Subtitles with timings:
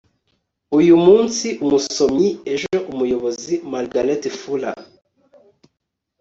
[0.79, 4.79] uyu munsi umusomyi, ejo umuyobozi.- margaret fuller